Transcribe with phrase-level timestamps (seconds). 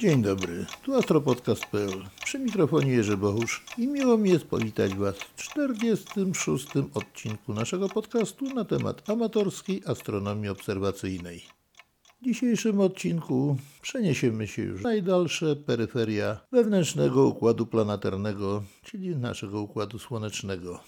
[0.00, 2.04] Dzień dobry, tu astropodcast.pl.
[2.24, 6.66] Przy mikrofonie Jerzy Bohusz i miło mi jest powitać Was w 46.
[6.94, 11.42] odcinku naszego podcastu na temat amatorskiej astronomii obserwacyjnej.
[12.20, 19.98] W dzisiejszym odcinku przeniesiemy się już w najdalsze peryferia wewnętrznego układu planetarnego, czyli naszego układu
[19.98, 20.80] słonecznego.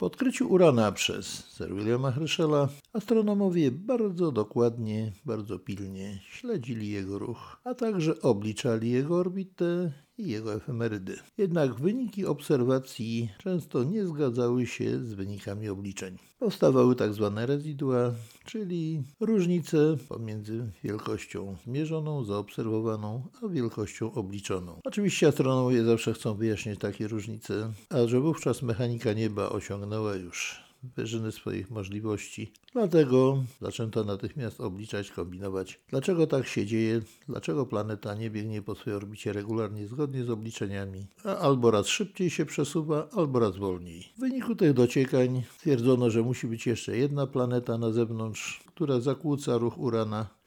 [0.00, 7.60] Po odkryciu Urana przez Sir Williama Herschela astronomowie bardzo dokładnie, bardzo pilnie śledzili jego ruch,
[7.64, 11.16] a także obliczali jego orbitę i jego efemerydy.
[11.38, 16.18] Jednak wyniki obserwacji często nie zgadzały się z wynikami obliczeń.
[16.38, 18.12] Powstawały tak zwane rezydua,
[18.44, 24.80] czyli różnice pomiędzy wielkością zmierzoną, zaobserwowaną, a wielkością obliczoną.
[24.84, 31.32] Oczywiście astronomowie zawsze chcą wyjaśnić takie różnice, a że wówczas mechanika nieba osiągnęła już wyżyny
[31.32, 32.52] swoich możliwości.
[32.72, 38.96] Dlatego zaczęto natychmiast obliczać, kombinować, dlaczego tak się dzieje, dlaczego planeta nie biegnie po swojej
[38.96, 44.12] orbicie regularnie zgodnie z obliczeniami, a albo raz szybciej się przesuwa, albo raz wolniej.
[44.16, 49.58] W wyniku tych dociekań stwierdzono, że musi być jeszcze jedna planeta na zewnątrz, która zakłóca
[49.58, 50.39] ruch Urana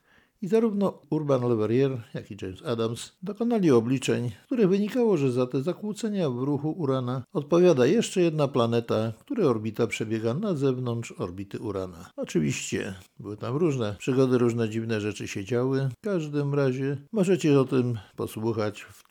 [0.44, 5.32] i zarówno Urban Le Verrier, jak i James Adams dokonali obliczeń, z których wynikało, że
[5.32, 11.14] za te zakłócenia w ruchu Urana odpowiada jeszcze jedna planeta, której orbita przebiega na zewnątrz
[11.18, 12.10] orbity Urana.
[12.18, 15.90] Oczywiście były tam różne przygody, różne dziwne rzeczy się działy.
[15.98, 19.04] W każdym razie możecie o tym posłuchać w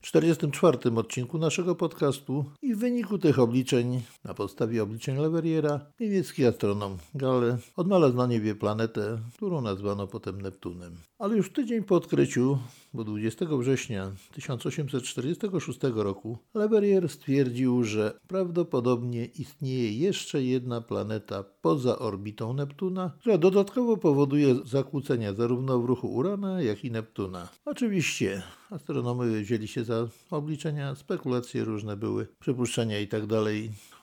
[0.00, 6.98] 44 odcinku naszego podcastu i w wyniku tych obliczeń, na podstawie obliczeń Leveriera, niemiecki astronom
[7.14, 11.09] Gale odnalazł na niebie planetę, którą nazwano potem Neptunem.
[11.20, 12.58] Ale już tydzień po odkryciu,
[12.94, 22.52] bo 20 września 1846 roku, Leverrier stwierdził, że prawdopodobnie istnieje jeszcze jedna planeta poza orbitą
[22.52, 27.48] Neptuna, która dodatkowo powoduje zakłócenia zarówno w ruchu Urana, jak i Neptuna.
[27.64, 33.44] Oczywiście astronomowie wzięli się za obliczenia, spekulacje różne były, przypuszczenia itd.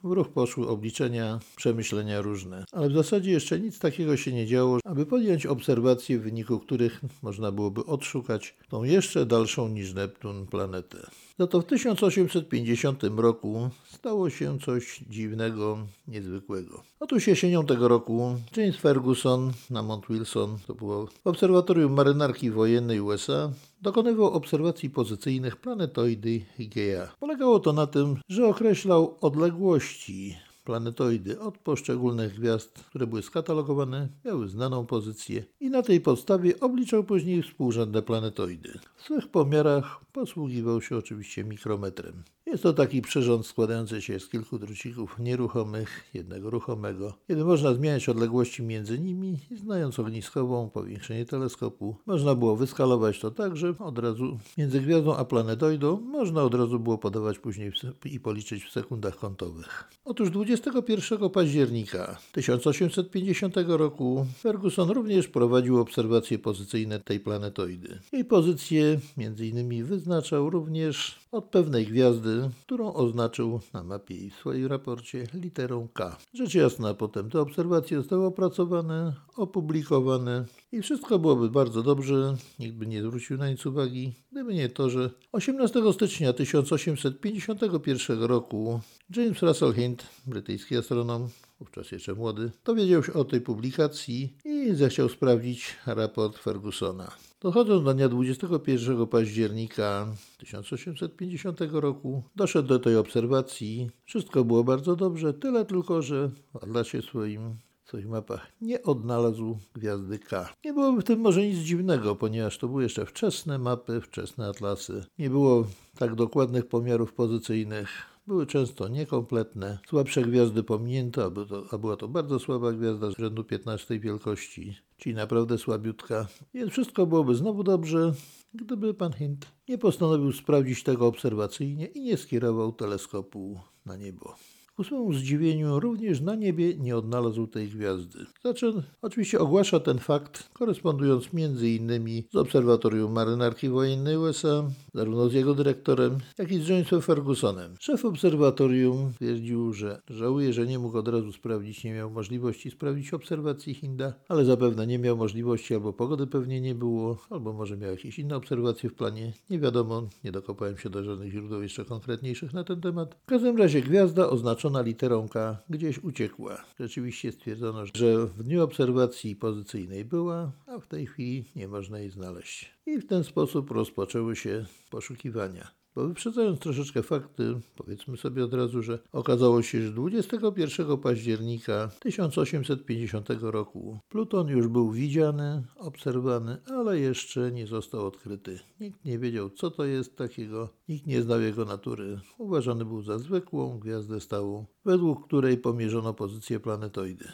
[0.03, 2.65] W ruch poszły obliczenia, przemyślenia różne.
[2.71, 7.01] Ale w zasadzie jeszcze nic takiego się nie działo, aby podjąć obserwacje, w wyniku których
[7.21, 11.07] można byłoby odszukać tą jeszcze dalszą niż Neptun planetę.
[11.39, 15.77] Za to w 1850 roku stało się coś dziwnego,
[16.07, 16.83] niezwykłego.
[16.99, 23.01] Otóż jesienią tego roku James Ferguson na Mount Wilson, to było w obserwatorium marynarki wojennej
[23.01, 27.07] USA, dokonywał obserwacji pozycyjnych planetoidy Higea.
[27.19, 30.37] Polegało to na tym, że określał odległości
[30.67, 37.03] planetoidy od poszczególnych gwiazd, które były skatalogowane, miały znaną pozycję i na tej podstawie obliczał
[37.03, 38.79] później współrzędne planetoidy.
[38.95, 42.23] W swych pomiarach posługiwał się oczywiście mikrometrem.
[42.47, 48.09] Jest to taki przyrząd składający się z kilku drucików nieruchomych, jednego ruchomego, kiedy można zmieniać
[48.09, 54.39] odległości między nimi znając ogniskową, powiększenie teleskopu, można było wyskalować to tak, że od razu
[54.57, 57.71] między gwiazdą a planetoidą można od razu było podawać później
[58.05, 59.89] i policzyć w sekundach kątowych.
[60.05, 67.99] Otóż 21 października 1850 roku Ferguson również prowadził obserwacje pozycyjne tej planetoidy.
[68.11, 74.35] Jej pozycję między innymi wyznaczał również od pewnej gwiazdy, którą oznaczył na mapie i w
[74.35, 76.17] swoim raporcie literą K.
[76.33, 82.87] Rzecz jasna, potem te obserwacje zostały opracowane, opublikowane i wszystko byłoby bardzo dobrze, nikt by
[82.87, 88.79] nie zwrócił na nic uwagi, gdyby nie to, że 18 stycznia 1851 roku
[89.15, 91.29] James Russell Hind, brytyjski astronom,
[91.59, 97.11] wówczas jeszcze młody, dowiedział się o tej publikacji i zechciał sprawdzić raport Fergusona.
[97.39, 103.89] Dochodząc do dnia 21 października 1850 roku, doszedł do tej obserwacji.
[104.05, 107.55] Wszystko było bardzo dobrze, tyle tylko, że w atlasie swoim
[107.85, 110.49] swoich mapach nie odnalazł gwiazdy K.
[110.65, 115.05] Nie byłoby w tym może nic dziwnego, ponieważ to były jeszcze wczesne mapy, wczesne atlasy.
[115.19, 115.67] Nie było
[115.97, 122.07] tak dokładnych pomiarów pozycyjnych były często niekompletne, słabsze gwiazdy pominięto, a, to, a była to
[122.07, 126.27] bardzo słaba gwiazda z rzędu 15 wielkości, czyli naprawdę słabiutka.
[126.53, 128.13] Więc wszystko byłoby znowu dobrze,
[128.53, 134.35] gdyby pan Hint nie postanowił sprawdzić tego obserwacyjnie i nie skierował teleskopu na niebo.
[134.77, 138.19] Ku swemu zdziwieniu również na niebie nie odnalazł tej gwiazdy.
[138.41, 145.33] Znaczy, oczywiście ogłasza ten fakt, korespondując między innymi z Obserwatorium Marynarki Wojennej USA, zarówno z
[145.33, 147.75] jego dyrektorem, jak i z Jamesem Fergusonem.
[147.79, 153.13] Szef obserwatorium twierdził, że żałuje, że nie mógł od razu sprawdzić, nie miał możliwości sprawdzić
[153.13, 157.91] obserwacji Hinda, ale zapewne nie miał możliwości, albo pogody pewnie nie było, albo może miał
[157.91, 159.33] jakieś inne obserwacje w planie.
[159.49, 163.15] Nie wiadomo, nie dokopałem się do żadnych źródeł jeszcze konkretniejszych na ten temat.
[163.23, 166.65] W każdym razie gwiazda oznaczona zaznaczona literą K gdzieś uciekła.
[166.79, 172.09] Rzeczywiście stwierdzono, że w dniu obserwacji pozycyjnej była, a w tej chwili nie można jej
[172.09, 172.71] znaleźć.
[172.85, 175.76] I w ten sposób rozpoczęły się poszukiwania.
[175.97, 183.29] Bo wyprzedzając troszeczkę fakty, powiedzmy sobie od razu, że okazało się, że 21 października 1850
[183.41, 188.59] roku Pluton już był widziany, obserwowany, ale jeszcze nie został odkryty.
[188.79, 192.19] Nikt nie wiedział, co to jest takiego, nikt nie znał jego natury.
[192.37, 197.25] Uważany był za zwykłą gwiazdę stałą, według której pomierzono pozycję planetoidy.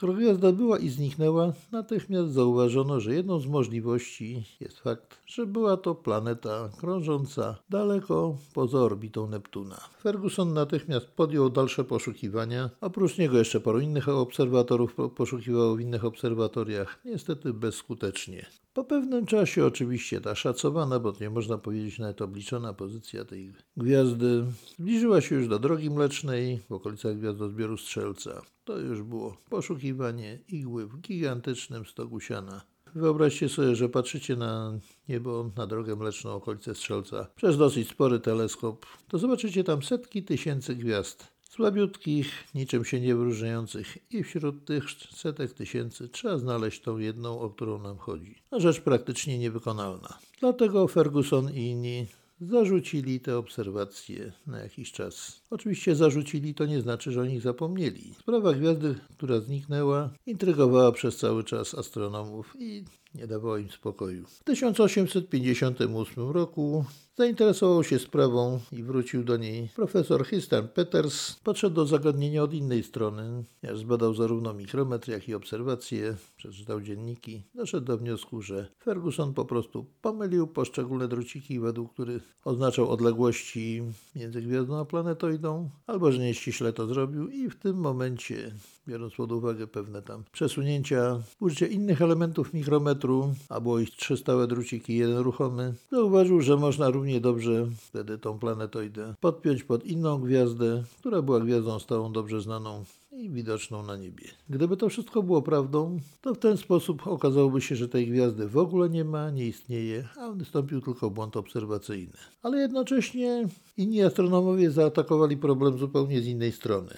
[0.00, 5.76] Skoro gwiazda była i zniknęła, natychmiast zauważono, że jedną z możliwości jest fakt, że była
[5.76, 9.80] to planeta krążąca daleko poza orbitą Neptuna.
[10.02, 12.70] Ferguson natychmiast podjął dalsze poszukiwania.
[12.80, 18.46] Oprócz niego jeszcze paru innych obserwatorów poszukiwało w innych obserwatoriach, niestety bezskutecznie.
[18.80, 24.44] Po pewnym czasie oczywiście ta szacowana, bo nie można powiedzieć nawet obliczona pozycja tej gwiazdy
[24.78, 28.42] zbliżyła się już do drogi mlecznej w okolicach gwiazdozbioru Strzelca.
[28.64, 32.62] To już było poszukiwanie igły w gigantycznym stogu siana.
[32.94, 34.78] Wyobraźcie sobie, że patrzycie na
[35.08, 40.76] niebo, na drogę mleczną, okolice Strzelca, przez dosyć spory teleskop, to zobaczycie tam setki tysięcy
[40.76, 41.39] gwiazd.
[41.50, 47.50] Słabiutkich, niczym się nie wyróżniających i wśród tych setek tysięcy trzeba znaleźć tą jedną, o
[47.50, 48.34] którą nam chodzi.
[48.52, 50.18] No, rzecz praktycznie niewykonalna.
[50.40, 52.06] Dlatego Ferguson i inni
[52.40, 55.40] zarzucili te obserwacje na jakiś czas.
[55.50, 58.14] Oczywiście zarzucili to nie znaczy, że o nich zapomnieli.
[58.18, 62.84] Sprawa gwiazdy, która zniknęła, intrygowała przez cały czas astronomów i
[63.14, 64.26] nie dawało im spokoju.
[64.26, 66.84] W 1858 roku
[67.16, 71.36] zainteresował się sprawą i wrócił do niej profesor Histan Peters.
[71.44, 77.42] Podszedł do zagadnienia od innej strony, ponieważ zbadał zarówno mikrometr, jak i obserwacje, przeczytał dzienniki.
[77.54, 83.82] Doszedł do wniosku, że Ferguson po prostu pomylił poszczególne druciki, według których oznaczał odległości
[84.16, 88.54] między gwiazdą a planetoidą, albo że nieściśle to zrobił i w tym momencie
[88.88, 94.46] biorąc pod uwagę pewne tam przesunięcia, użycie innych elementów mikrometru, a było ich trzy stałe
[94.46, 100.82] druciki, jeden ruchomy, zauważył, że można równie dobrze wtedy tą planetoidę podpiąć pod inną gwiazdę,
[100.98, 104.24] która była gwiazdą stałą dobrze znaną i widoczną na niebie.
[104.50, 108.56] Gdyby to wszystko było prawdą, to w ten sposób okazałoby się, że tej gwiazdy w
[108.56, 112.16] ogóle nie ma, nie istnieje, a wystąpił tylko błąd obserwacyjny.
[112.42, 116.94] Ale jednocześnie inni astronomowie zaatakowali problem zupełnie z innej strony.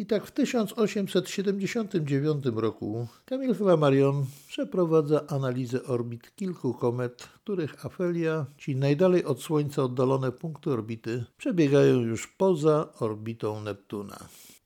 [0.00, 8.76] I tak w 1879 roku Camille Flammarion przeprowadza analizę orbit kilku komet, których afelia, czyli
[8.76, 14.18] najdalej od Słońca oddalone punkty orbity, przebiegają już poza orbitą Neptuna.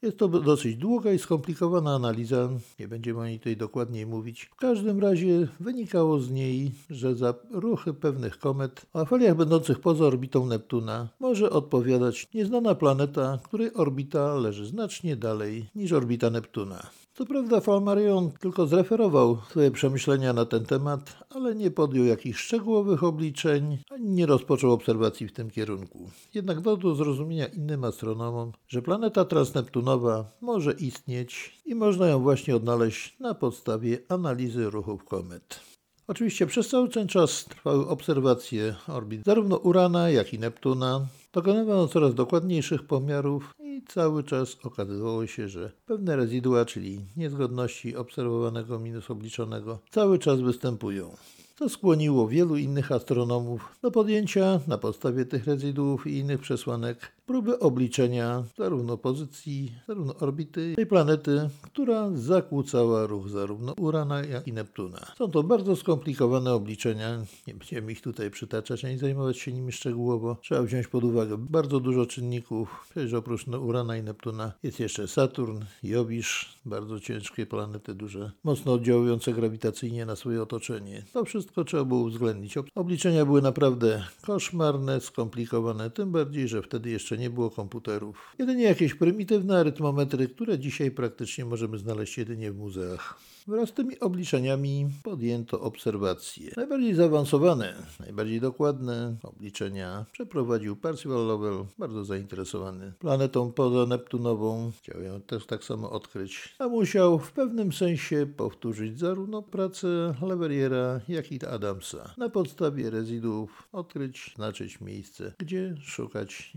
[0.04, 2.48] Jest to dosyć długa i skomplikowana analiza,
[2.80, 4.44] nie będziemy o niej tutaj dokładniej mówić.
[4.44, 10.04] W każdym razie wynikało z niej, że za ruchy pewnych komet o afeliach będących poza
[10.04, 16.86] orbitą Neptuna może odpowiadać nieznana planeta, której orbita leży znacznie dalej niż orbita Neptuna.
[17.16, 23.04] Co prawda Flammarion tylko zreferował swoje przemyślenia na ten temat, ale nie podjął jakichś szczegółowych
[23.04, 26.10] obliczeń, ani nie rozpoczął obserwacji w tym kierunku.
[26.34, 32.56] Jednak dał do zrozumienia innym astronomom, że planeta transneptunowa może istnieć i można ją właśnie
[32.56, 35.60] odnaleźć na podstawie analizy ruchów komet.
[36.06, 41.06] Oczywiście przez cały ten czas trwały obserwacje orbit zarówno Urana, jak i Neptuna.
[41.32, 48.78] Dokonywano coraz dokładniejszych pomiarów i cały czas okazywało się, że pewne rezydua, czyli niezgodności obserwowanego
[48.78, 51.16] minus obliczonego, cały czas występują.
[51.58, 57.58] To skłoniło wielu innych astronomów do podjęcia na podstawie tych rezyduów i innych przesłanek próby
[57.58, 65.12] obliczenia zarówno pozycji, zarówno orbity tej planety, która zakłócała ruch zarówno Urana, jak i Neptuna.
[65.18, 70.36] Są to bardzo skomplikowane obliczenia, nie będziemy ich tutaj przytaczać ani zajmować się nimi szczegółowo.
[70.42, 75.60] Trzeba wziąć pod uwagę bardzo dużo czynników, przecież oprócz Urana i Neptuna jest jeszcze Saturn,
[75.82, 81.02] Jowisz, bardzo ciężkie planety, duże, mocno oddziałujące grawitacyjnie na swoje otoczenie.
[81.12, 82.54] To wszystko trzeba było uwzględnić.
[82.74, 88.34] Obliczenia były naprawdę koszmarne, skomplikowane, tym bardziej, że wtedy jeszcze nie było komputerów.
[88.38, 93.18] Jedynie jakieś prymitywne arytmometry, które dzisiaj praktycznie możemy znaleźć jedynie w muzeach.
[93.46, 96.52] Wraz z tymi obliczeniami podjęto obserwacje.
[96.56, 104.72] Najbardziej zaawansowane, najbardziej dokładne obliczenia przeprowadził Percival Lowell, bardzo zainteresowany planetą pozaneptunową.
[104.78, 111.00] Chciał ją też tak samo odkryć, a musiał w pewnym sensie powtórzyć zarówno pracę Leveriera,
[111.08, 112.14] jak i Adamsa.
[112.18, 116.52] Na podstawie rezyduów odkryć, znaczyć miejsce, gdzie szukać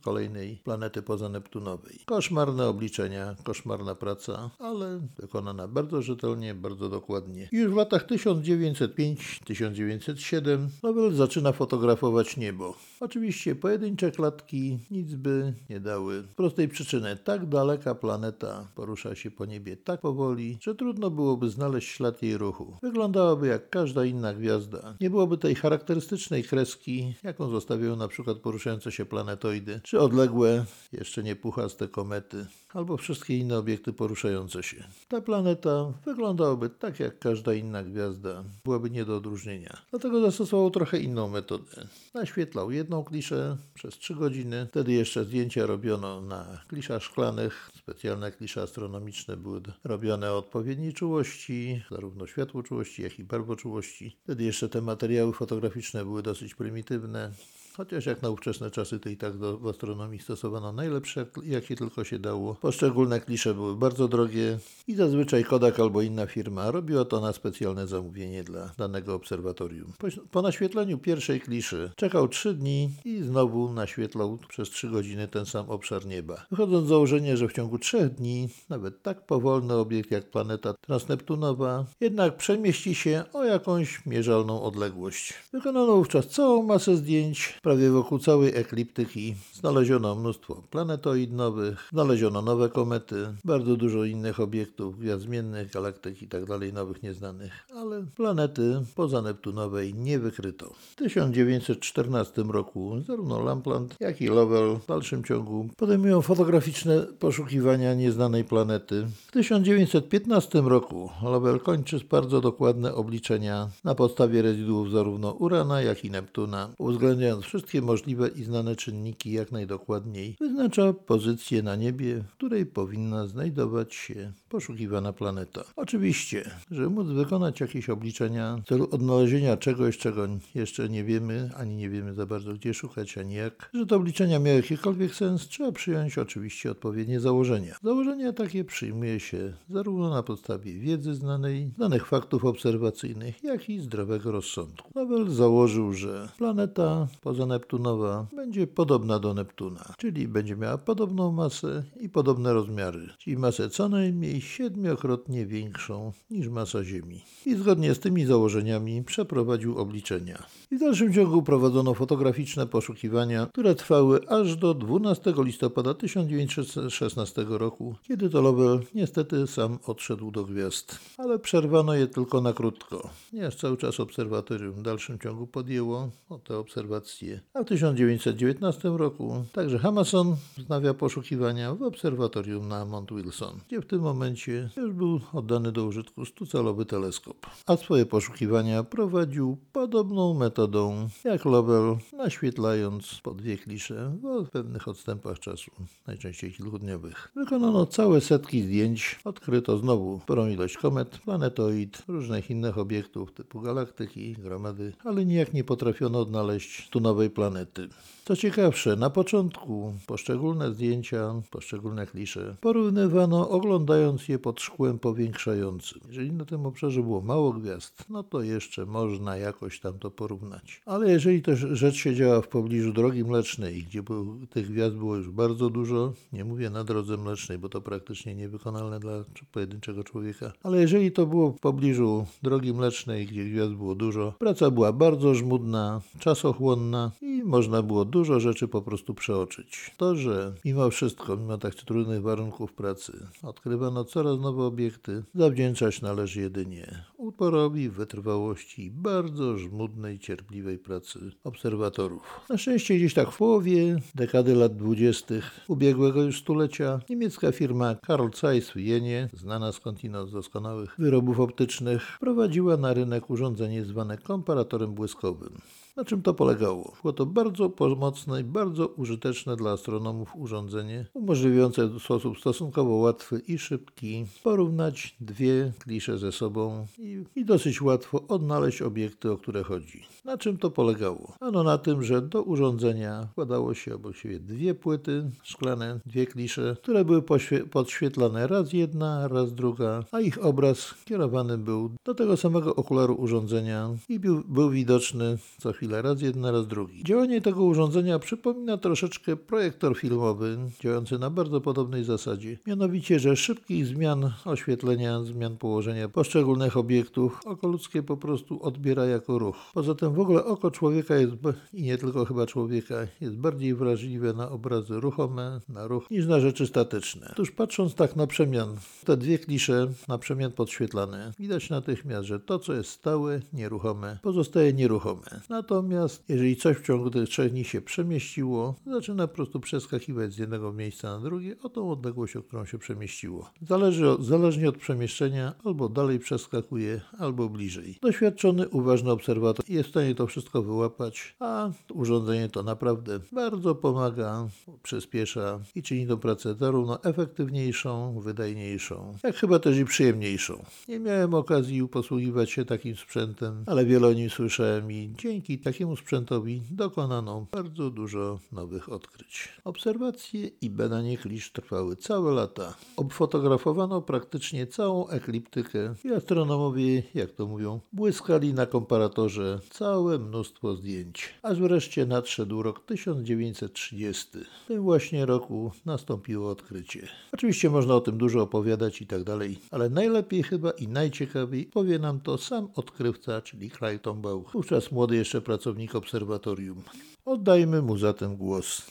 [0.00, 1.98] kolejnej planety pozaneptunowej.
[2.06, 7.48] Koszmarne obliczenia, koszmarna praca, ale wykonana bardzo rzetelnie rzetelnie, bardzo dokładnie.
[7.52, 12.74] Już w latach 1905-1907 Nobel zaczyna fotografować niebo.
[13.00, 16.22] Oczywiście pojedyncze klatki nic by nie dały.
[16.22, 21.50] Z prostej przyczyny tak daleka planeta porusza się po niebie tak powoli, że trudno byłoby
[21.50, 22.76] znaleźć ślad jej ruchu.
[22.82, 24.96] Wyglądałaby jak każda inna gwiazda.
[25.00, 31.22] Nie byłoby tej charakterystycznej kreski, jaką zostawiają na przykład poruszające się planetoidy, czy odległe, jeszcze
[31.22, 34.84] nie puchaste komety, albo wszystkie inne obiekty poruszające się.
[35.08, 39.76] Ta planeta wyglądałaby tak jak każda inna gwiazda, byłaby nie do odróżnienia.
[39.90, 41.86] Dlatego zastosował trochę inną metodę.
[42.14, 48.62] Naświetlał jedną kliszę przez 3 godziny, wtedy jeszcze zdjęcia robiono na kliszach szklanych, specjalne klisze
[48.62, 54.16] astronomiczne były robione o odpowiedniej czułości, zarówno światłoczułości, jak i barwoczułości.
[54.24, 57.32] Wtedy jeszcze te materiały fotograficzne były dosyć prymitywne.
[57.76, 62.04] Chociaż jak na ówczesne czasy to i tak do, w astronomii stosowano najlepsze, jakie tylko
[62.04, 62.54] się dało.
[62.54, 64.58] Poszczególne klisze były bardzo drogie
[64.88, 69.92] i zazwyczaj Kodak albo inna firma robiła to na specjalne zamówienie dla danego obserwatorium.
[69.98, 75.46] Po, po naświetleniu pierwszej kliszy czekał 3 dni i znowu naświetlał przez 3 godziny ten
[75.46, 76.46] sam obszar nieba.
[76.50, 81.84] Wychodząc z założenia, że w ciągu 3 dni nawet tak powolny obiekt jak planeta transneptunowa
[82.00, 85.34] jednak przemieści się o jakąś mierzalną odległość.
[85.52, 89.34] Wykonano wówczas całą masę zdjęć prawie wokół całej ekliptyki.
[89.52, 96.28] Znaleziono mnóstwo planetoid nowych, znaleziono nowe komety, bardzo dużo innych obiektów, gwiazd zmiennych, galaktyk i
[96.28, 100.72] tak dalej, nowych nieznanych, ale planety poza Neptunowej nie wykryto.
[100.90, 108.44] W 1914 roku zarówno Lampland, jak i Lovell w dalszym ciągu podejmują fotograficzne poszukiwania nieznanej
[108.44, 109.06] planety.
[109.26, 116.10] W 1915 roku Lovell kończy bardzo dokładne obliczenia na podstawie rezyduów zarówno Urana, jak i
[116.10, 122.66] Neptuna, uwzględniając wszystkie możliwe i znane czynniki jak najdokładniej, wyznacza pozycję na niebie, w której
[122.66, 125.64] powinna znajdować się poszukiwana planeta.
[125.76, 131.76] Oczywiście, żeby móc wykonać jakieś obliczenia w celu odnalezienia czegoś, czego jeszcze nie wiemy, ani
[131.76, 135.72] nie wiemy za bardzo gdzie szukać, ani jak, że te obliczenia miały jakikolwiek sens, trzeba
[135.72, 137.74] przyjąć oczywiście odpowiednie założenia.
[137.82, 144.32] Założenia takie przyjmuje się zarówno na podstawie wiedzy znanej, danych faktów obserwacyjnych, jak i zdrowego
[144.32, 144.90] rozsądku.
[144.94, 151.82] Nobel założył, że planeta poza Neptunowa będzie podobna do Neptuna, czyli będzie miała podobną masę
[152.00, 157.24] i podobne rozmiary, czyli masę co najmniej siedmiokrotnie większą niż masa Ziemi.
[157.46, 160.42] I zgodnie z tymi założeniami przeprowadził obliczenia.
[160.70, 167.94] I w dalszym ciągu prowadzono fotograficzne poszukiwania, które trwały aż do 12 listopada 1916 roku,
[168.02, 170.98] kiedy to Lovell niestety sam odszedł do gwiazd.
[171.18, 176.38] Ale przerwano je tylko na krótko, ponieważ cały czas obserwatorium w dalszym ciągu podjęło o
[176.38, 177.29] te obserwacje.
[177.54, 183.86] A w 1919 roku także Hamason wznawia poszukiwania w obserwatorium na Mount Wilson, gdzie w
[183.86, 187.46] tym momencie już był oddany do użytku stucalowy teleskop.
[187.66, 194.12] A swoje poszukiwania prowadził podobną metodą jak Lovell, naświetlając po dwie klisze
[194.46, 195.70] w pewnych odstępach czasu,
[196.06, 197.32] najczęściej kilkudniowych.
[197.36, 204.32] Wykonano całe setki zdjęć, odkryto znowu sporą ilość komet, planetoid, różnych innych obiektów typu galaktyki,
[204.32, 207.88] gromady, ale nijak nie potrafiono odnaleźć tu nowej planety.
[208.24, 216.00] Co ciekawsze, na początku poszczególne zdjęcia, poszczególne klisze porównywano oglądając je pod szkłem powiększającym.
[216.08, 220.82] Jeżeli na tym obszarze było mało gwiazd, no to jeszcze można jakoś tam to porównać.
[220.86, 225.16] Ale jeżeli też rzecz się działa w pobliżu drogi mlecznej, gdzie był, tych gwiazd było
[225.16, 230.52] już bardzo dużo, nie mówię na drodze mlecznej, bo to praktycznie niewykonalne dla pojedynczego człowieka,
[230.62, 235.34] ale jeżeli to było w pobliżu drogi mlecznej, gdzie gwiazd było dużo, praca była bardzo
[235.34, 239.90] żmudna, czasochłonna i można było dużo rzeczy po prostu przeoczyć.
[239.96, 246.40] To, że mimo wszystko, mimo tak trudnych warunków pracy, odkrywano coraz nowe obiekty, zawdzięczać należy
[246.40, 252.40] jedynie uporowi, wytrwałości i bardzo żmudnej, cierpliwej pracy obserwatorów.
[252.48, 258.28] Na szczęście gdzieś tak w połowie dekady lat dwudziestych ubiegłego już stulecia niemiecka firma Carl
[258.40, 264.94] Zeiss w Jenie, znana skądinąd z doskonałych wyrobów optycznych, prowadziła na rynek urządzenie zwane komparatorem
[264.94, 265.60] błyskowym.
[265.96, 266.92] Na czym to polegało?
[267.02, 273.42] Było to bardzo pomocne i bardzo użyteczne dla astronomów urządzenie, umożliwiające w sposób stosunkowo łatwy
[273.48, 279.62] i szybki porównać dwie klisze ze sobą i, i dosyć łatwo odnaleźć obiekty, o które
[279.62, 280.02] chodzi.
[280.24, 281.32] Na czym to polegało?
[281.40, 286.76] Ano na tym, że do urządzenia wkładało się obok siebie dwie płyty szklane, dwie klisze,
[286.82, 287.22] które były
[287.70, 293.90] podświetlane raz jedna, raz druga, a ich obraz kierowany był do tego samego okularu urządzenia
[294.08, 297.04] i był, był widoczny co chwilę chwilę raz jeden, raz drugi.
[297.04, 302.58] Działanie tego urządzenia przypomina troszeczkę projektor filmowy, działający na bardzo podobnej zasadzie.
[302.66, 309.38] Mianowicie, że szybkich zmian oświetlenia, zmian położenia poszczególnych obiektów oko ludzkie po prostu odbiera jako
[309.38, 309.56] ruch.
[309.74, 311.32] Poza tym w ogóle oko człowieka jest,
[311.72, 316.40] i nie tylko chyba człowieka, jest bardziej wrażliwe na obrazy ruchome, na ruch, niż na
[316.40, 317.28] rzeczy statyczne.
[317.32, 322.58] Otóż patrząc tak na przemian, te dwie klisze na przemian podświetlane, widać natychmiast, że to,
[322.58, 325.40] co jest stałe, nieruchome, pozostaje nieruchome.
[325.70, 330.38] Natomiast jeżeli coś w ciągu tych trzech dni się przemieściło, zaczyna po prostu przeskakiwać z
[330.38, 333.50] jednego miejsca na drugie o tą odległość, o którą się przemieściło.
[333.68, 337.98] Zależy od, zależnie od przemieszczenia, albo dalej przeskakuje, albo bliżej.
[338.02, 344.48] Doświadczony, uważny obserwator jest w stanie to wszystko wyłapać, a urządzenie to naprawdę bardzo pomaga,
[344.82, 350.64] przyspiesza i czyni tą pracę zarówno efektywniejszą, wydajniejszą, jak chyba też i przyjemniejszą.
[350.88, 355.96] Nie miałem okazji posługiwać się takim sprzętem, ale wiele o nim słyszałem i dzięki takiemu
[355.96, 359.48] sprzętowi dokonano bardzo dużo nowych odkryć.
[359.64, 362.74] Obserwacje i badanie klisz trwały całe lata.
[362.96, 371.34] Obfotografowano praktycznie całą ekliptykę i astronomowie, jak to mówią, błyskali na komparatorze całe mnóstwo zdjęć.
[371.42, 374.28] Aż wreszcie nadszedł rok 1930.
[374.64, 377.08] W tym właśnie roku nastąpiło odkrycie.
[377.32, 381.98] Oczywiście można o tym dużo opowiadać i tak dalej, ale najlepiej chyba i najciekawiej powie
[381.98, 386.82] nam to sam odkrywca, czyli Clayton Bauch, wówczas młody jeszcze pracownik obserwatorium.
[387.24, 388.86] Oddajmy mu zatem głos.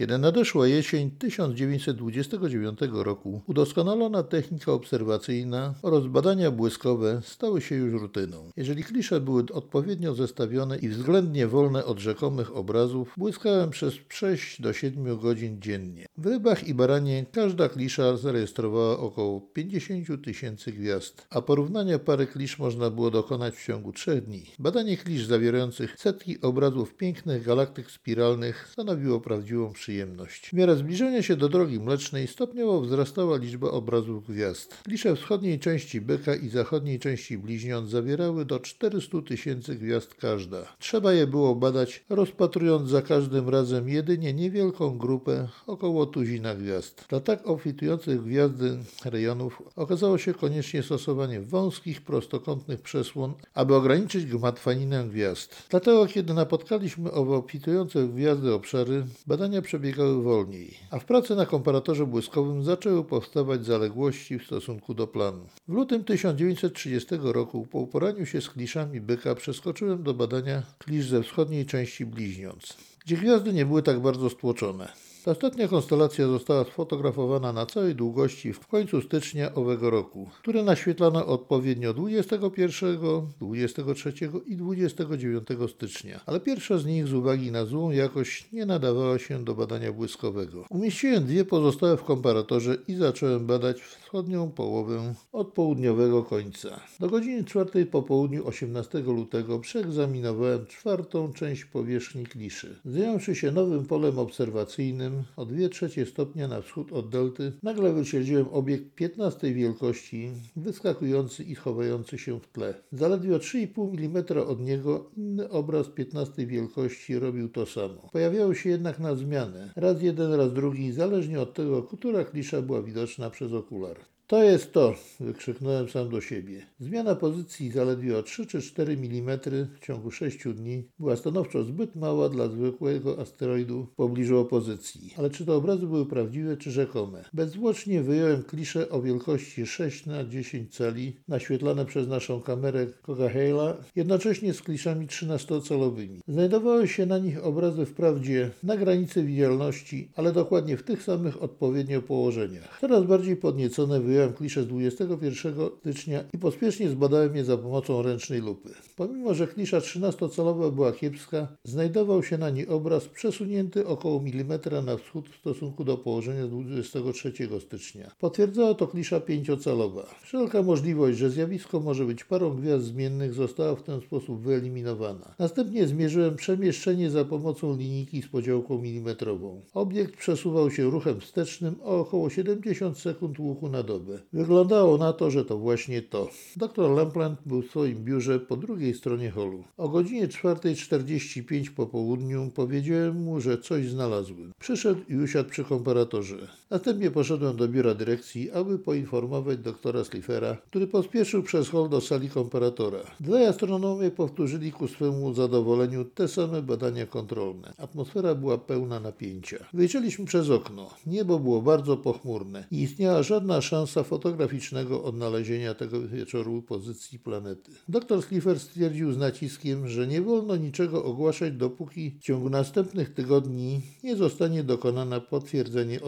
[0.00, 8.50] Kiedy nadeszła jesień 1929 roku, udoskonalona technika obserwacyjna oraz badania błyskowe stały się już rutyną.
[8.56, 14.72] Jeżeli klisze były odpowiednio zestawione i względnie wolne od rzekomych obrazów, błyskałem przez 6 do
[14.72, 16.06] 7 godzin dziennie.
[16.18, 22.58] W rybach i baranie każda klisza zarejestrowała około 50 tysięcy gwiazd, a porównania pary klisz
[22.58, 24.46] można było dokonać w ciągu 3 dni.
[24.58, 30.48] Badanie klisz zawierających setki obrazów pięknych galaktyk spiralnych stanowiło prawdziwą przyjemność przyjemność.
[30.48, 34.82] W miarę zbliżenia się do drogi mlecznej stopniowo wzrastała liczba obrazów gwiazd.
[34.84, 40.58] Klisze wschodniej części Byka i zachodniej części Bliźniąt zawierały do 400 tysięcy gwiazd każda.
[40.78, 47.04] Trzeba je było badać, rozpatrując za każdym razem jedynie niewielką grupę, około tuzina gwiazd.
[47.08, 55.08] Dla tak obfitujących gwiazdy rejonów okazało się konieczne stosowanie wąskich, prostokątnych przesłon, aby ograniczyć gmatwaninę
[55.08, 55.56] gwiazd.
[55.70, 61.46] Dlatego, kiedy napotkaliśmy owe obfitujące w gwiazdy obszary, badania przebiegały wolniej, a w pracy na
[61.46, 65.46] komparatorze błyskowym zaczęły powstawać zaległości w stosunku do planu.
[65.68, 71.22] W lutym 1930 roku po uporaniu się z kliszami byka przeskoczyłem do badania klisz ze
[71.22, 75.09] wschodniej części bliźniąc, gdzie gwiazdy nie były tak bardzo stłoczone.
[75.24, 81.26] Ta ostatnia konstelacja została sfotografowana na całej długości w końcu stycznia owego roku, które naświetlano
[81.26, 82.98] odpowiednio 21,
[83.40, 84.12] 23
[84.46, 89.44] i 29 stycznia, ale pierwsza z nich z uwagi na złą jakość nie nadawała się
[89.44, 90.64] do badania błyskowego.
[90.70, 96.80] Umieściłem dwie pozostałe w komparatorze i zacząłem badać wschodnią połowę od południowego końca.
[97.00, 102.80] Do godziny 4 po południu 18 lutego przeegzaminowałem czwartą część powierzchni kliszy.
[102.84, 108.48] Zająwszy się nowym polem obserwacyjnym, o 2 trzecie stopnia na wschód od delty, nagle wyśledziłem
[108.48, 112.74] obiekt 15 wielkości, wyskakujący i chowający się w tle.
[112.92, 118.08] Zaledwie o 3,5 mm od niego inny obraz 15 wielkości robił to samo.
[118.12, 119.72] Pojawiały się jednak na zmianę.
[119.76, 123.96] Raz jeden, raz drugi, zależnie od tego, która klisza była widoczna przez okular.
[124.30, 126.66] To jest to, wykrzyknąłem sam do siebie.
[126.80, 129.38] Zmiana pozycji zaledwie o 3 czy 4 mm
[129.74, 135.14] w ciągu 6 dni była stanowczo zbyt mała dla zwykłego asteroidu w pobliżu opozycji.
[135.18, 137.24] Ale czy te obrazy były prawdziwe czy rzekome?
[137.32, 144.54] Bezzwłocznie wyjąłem klisze o wielkości 6 na 10 cali, naświetlane przez naszą kamerę Coca-Cola, jednocześnie
[144.54, 146.20] z kliszami 13-calowymi.
[146.28, 152.02] Znajdowały się na nich obrazy wprawdzie na granicy widzialności, ale dokładnie w tych samych odpowiednio
[152.02, 152.78] położeniach.
[152.80, 158.02] Coraz bardziej podniecone wyjąłem Wyjąłem kliszę z 21 stycznia i pospiesznie zbadałem je za pomocą
[158.02, 158.70] ręcznej lupy.
[158.96, 164.96] Pomimo, że klisza 13-calowa była kiepska, znajdował się na niej obraz przesunięty około milimetra na
[164.96, 168.10] wschód w stosunku do położenia z 23 stycznia.
[168.18, 170.02] Potwierdzała to klisza 5-calowa.
[170.22, 175.34] Wszelka możliwość, że zjawisko może być parą gwiazd zmiennych została w ten sposób wyeliminowana.
[175.38, 179.60] Następnie zmierzyłem przemieszczenie za pomocą linijki z podziałką milimetrową.
[179.74, 184.09] Obiekt przesuwał się ruchem wstecznym o około 70 sekund łuku na dobę.
[184.10, 184.22] Głowę.
[184.32, 186.28] Wyglądało na to, że to właśnie to.
[186.56, 189.64] Doktor Lampland był w swoim biurze po drugiej stronie holu.
[189.76, 194.52] O godzinie 4.45 po południu powiedziałem mu, że coś znalazłem.
[194.58, 196.48] Przyszedł i usiadł przy komparatorze.
[196.70, 202.30] Następnie poszedłem do biura dyrekcji, aby poinformować doktora Sliffera, który pospieszył przez hol do sali
[202.30, 202.98] komparatora.
[203.20, 207.72] Dwaj astronomie powtórzyli ku swemu zadowoleniu te same badania kontrolne.
[207.78, 209.56] Atmosfera była pełna napięcia.
[209.72, 210.90] Wyjrzeliśmy przez okno.
[211.06, 212.64] Niebo było bardzo pochmurne.
[212.72, 217.70] Nie istniała żadna szansa fotograficznego odnalezienia tego wieczoru pozycji planety.
[217.88, 223.80] Doktor Slipher stwierdził z naciskiem, że nie wolno niczego ogłaszać, dopóki w ciągu następnych tygodni
[224.04, 226.02] nie zostanie dokonane potwierdzenie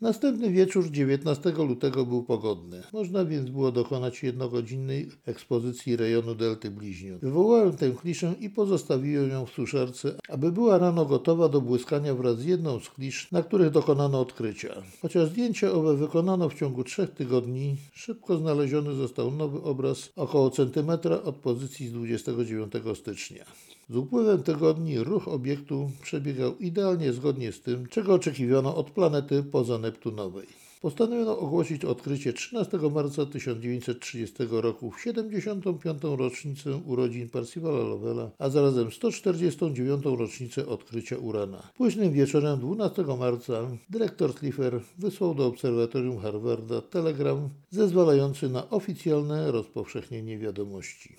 [0.00, 2.82] Następny wieczór 19 lutego był pogodny.
[2.92, 7.20] Można więc było dokonać jednogodzinnej ekspozycji rejonu Delty Bliźniąt.
[7.22, 12.38] Wywołałem tę kliszę i pozostawiłem ją w suszarce, aby była rano gotowa do błyskania wraz
[12.38, 14.82] z jedną z klisz, na których dokonano odkrycia.
[15.02, 21.22] Chociaż zdjęcia owe wykonano w ciągu trzech tygodni, szybko znaleziony został nowy obraz około centymetra
[21.22, 23.44] od pozycji z 29 stycznia.
[23.90, 30.46] Z upływem tygodni ruch obiektu przebiegał idealnie zgodnie z tym, czego oczekiwano od planety pozaneptunowej.
[30.82, 36.02] Postanowiono ogłosić odkrycie 13 marca 1930 roku w 75.
[36.02, 40.04] rocznicę urodzin Percivala Lovella, a zarazem 149.
[40.04, 41.62] rocznicę odkrycia urana.
[41.76, 43.52] Późnym wieczorem 12 marca
[43.90, 51.16] dyrektor Slipher wysłał do obserwatorium Harvarda telegram zezwalający na oficjalne rozpowszechnienie wiadomości.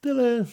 [0.00, 0.44] Tyle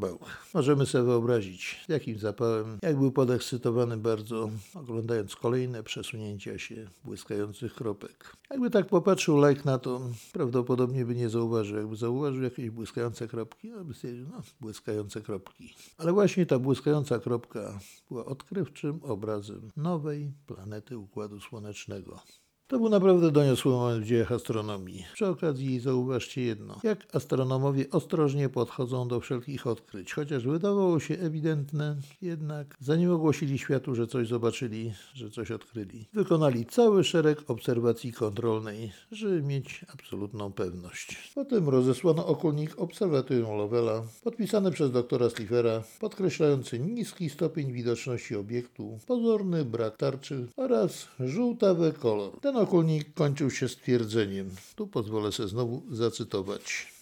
[0.00, 0.18] był.
[0.54, 8.36] Możemy sobie wyobrazić, jakim zapałem, jak był podekscytowany bardzo, oglądając kolejne przesunięcia się błyskających kropek.
[8.50, 10.00] Jakby tak popatrzył Like na to,
[10.32, 11.76] prawdopodobnie by nie zauważył.
[11.76, 15.74] Jakby zauważył jakieś błyskające kropki, no by stwierdził, no, błyskające kropki.
[15.98, 22.20] Ale właśnie ta błyskająca kropka była odkrywczym obrazem nowej planety Układu Słonecznego.
[22.68, 25.04] To był naprawdę doniosły moment w dziejach astronomii.
[25.14, 26.80] Przy okazji zauważcie jedno.
[26.82, 30.12] Jak astronomowie ostrożnie podchodzą do wszelkich odkryć.
[30.12, 36.66] Chociaż wydawało się ewidentne, jednak zanim ogłosili światu, że coś zobaczyli, że coś odkryli, wykonali
[36.66, 41.32] cały szereg obserwacji kontrolnej, żeby mieć absolutną pewność.
[41.34, 49.64] Potem rozesłano okulnik obserwatorium Lovella, podpisany przez doktora Sliffera, podkreślający niski stopień widoczności obiektu, pozorny
[49.64, 52.40] brak tarczy oraz żółtawy kolor.
[52.40, 54.50] Ten okulnik kończył się stwierdzeniem.
[54.76, 56.93] Tu pozwolę sobie znowu zacytować.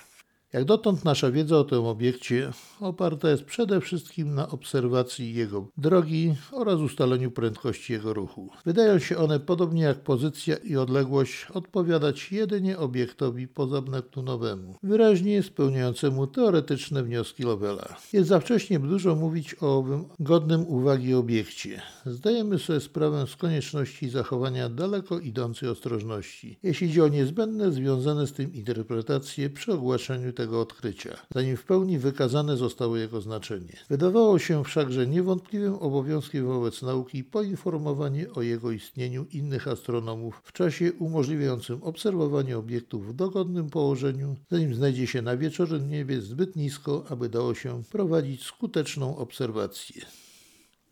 [0.52, 6.34] Jak dotąd nasza wiedza o tym obiekcie oparta jest przede wszystkim na obserwacji jego drogi
[6.52, 8.50] oraz ustaleniu prędkości jego ruchu.
[8.64, 17.02] Wydają się one, podobnie jak pozycja i odległość, odpowiadać jedynie obiektowi pozaneptunowemu, wyraźnie spełniającemu teoretyczne
[17.02, 17.96] wnioski Lovella.
[18.12, 21.82] Jest za wcześnie dużo mówić o owym godnym uwagi obiekcie.
[22.06, 28.32] Zdajemy sobie sprawę z konieczności zachowania daleko idącej ostrożności, jeśli chodzi o niezbędne związane z
[28.32, 33.76] tym interpretacje przy ogłaszaniu tego odkrycia, zanim w pełni wykazane zostało jego znaczenie.
[33.88, 40.52] Wydawało się wszak, że niewątpliwym obowiązkiem wobec nauki poinformowanie o jego istnieniu innych astronomów w
[40.52, 47.04] czasie umożliwiającym obserwowanie obiektów w dogodnym położeniu, zanim znajdzie się na wieczornym niebie zbyt nisko,
[47.08, 50.02] aby dało się prowadzić skuteczną obserwację.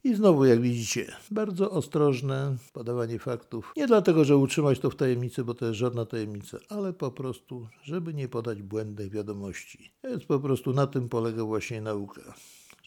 [0.04, 3.72] I znowu, jak widzicie, bardzo ostrożne podawanie faktów.
[3.76, 7.68] Nie dlatego, że utrzymać to w tajemnicy, bo to jest żadna tajemnica, ale po prostu,
[7.82, 9.92] żeby nie podać błędnych wiadomości.
[10.04, 12.34] Więc po prostu na tym polega właśnie nauka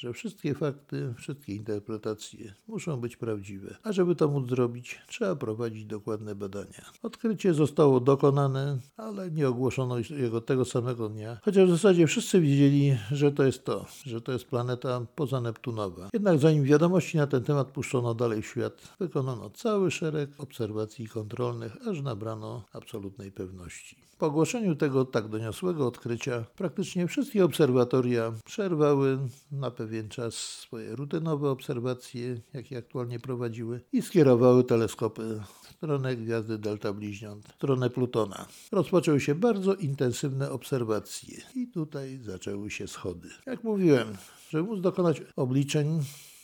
[0.03, 3.75] że wszystkie fakty, wszystkie interpretacje muszą być prawdziwe.
[3.83, 6.91] A żeby to móc zrobić, trzeba prowadzić dokładne badania.
[7.03, 12.97] Odkrycie zostało dokonane, ale nie ogłoszono jego tego samego dnia, chociaż w zasadzie wszyscy wiedzieli,
[13.11, 16.09] że to jest to, że to jest planeta pozaneptunowa.
[16.13, 21.87] Jednak zanim wiadomości na ten temat puszczono dalej w świat, wykonano cały szereg obserwacji kontrolnych,
[21.87, 24.03] aż nabrano absolutnej pewności.
[24.17, 29.19] Po ogłoszeniu tego tak doniosłego odkrycia, praktycznie wszystkie obserwatoria przerwały
[29.51, 36.57] na pewien czas swoje rutynowe obserwacje, jakie aktualnie prowadziły, i skierowały teleskopy w stronę gwiazdy
[36.57, 38.45] Delta Bliźniąt, w stronę Plutona.
[38.71, 43.29] Rozpoczęły się bardzo intensywne obserwacje i tutaj zaczęły się schody.
[43.45, 44.07] Jak mówiłem,
[44.49, 45.99] żeby móc dokonać obliczeń,